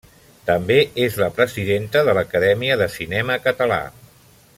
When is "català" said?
3.45-3.79